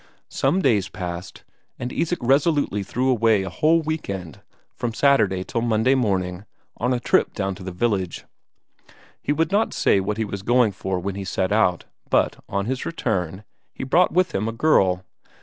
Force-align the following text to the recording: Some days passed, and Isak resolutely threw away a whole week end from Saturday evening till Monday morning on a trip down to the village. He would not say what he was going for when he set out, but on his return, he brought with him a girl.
Some 0.29 0.63
days 0.63 0.89
passed, 0.89 1.43
and 1.77 1.93
Isak 1.93 2.17
resolutely 2.23 2.81
threw 2.81 3.07
away 3.11 3.43
a 3.43 3.51
whole 3.51 3.83
week 3.83 4.09
end 4.09 4.41
from 4.73 4.95
Saturday 4.95 5.35
evening 5.35 5.45
till 5.45 5.61
Monday 5.61 5.93
morning 5.93 6.45
on 6.77 6.91
a 6.91 6.99
trip 6.99 7.35
down 7.35 7.53
to 7.53 7.61
the 7.63 7.71
village. 7.71 8.25
He 9.21 9.31
would 9.31 9.51
not 9.51 9.73
say 9.75 9.99
what 9.99 10.17
he 10.17 10.25
was 10.25 10.41
going 10.41 10.71
for 10.71 10.97
when 10.97 11.13
he 11.13 11.23
set 11.23 11.51
out, 11.51 11.85
but 12.09 12.43
on 12.49 12.65
his 12.65 12.83
return, 12.83 13.43
he 13.75 13.83
brought 13.83 14.11
with 14.11 14.33
him 14.33 14.47
a 14.47 14.51
girl. 14.51 15.05